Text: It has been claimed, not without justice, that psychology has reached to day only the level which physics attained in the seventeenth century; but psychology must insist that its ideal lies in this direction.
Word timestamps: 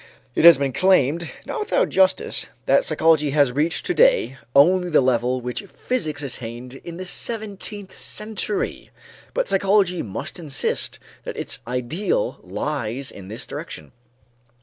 It 0.33 0.45
has 0.45 0.57
been 0.57 0.73
claimed, 0.73 1.31
not 1.45 1.59
without 1.59 1.89
justice, 1.89 2.47
that 2.65 2.83
psychology 2.83 3.29
has 3.37 3.51
reached 3.51 3.85
to 3.85 3.93
day 3.93 4.35
only 4.55 4.89
the 4.89 4.99
level 4.99 5.41
which 5.41 5.61
physics 5.61 6.23
attained 6.23 6.73
in 6.83 6.97
the 6.97 7.05
seventeenth 7.05 7.95
century; 7.95 8.89
but 9.35 9.47
psychology 9.47 10.01
must 10.01 10.39
insist 10.39 10.97
that 11.21 11.37
its 11.37 11.59
ideal 11.67 12.39
lies 12.41 13.11
in 13.11 13.27
this 13.27 13.45
direction. 13.45 13.91